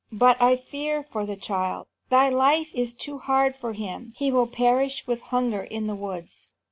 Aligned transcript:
"But 0.11 0.41
I 0.41 0.55
fear 0.55 1.03
for 1.03 1.27
the 1.27 1.35
child. 1.35 1.85
Thy 2.09 2.27
life 2.27 2.71
is 2.73 2.95
too 2.95 3.19
hard 3.19 3.55
for 3.55 3.73
him. 3.73 4.15
He 4.17 4.31
will 4.31 4.47
perish 4.47 5.05
with 5.05 5.21
hunger 5.21 5.61
in 5.61 5.85
the 5.85 5.93
woods." 5.93 6.47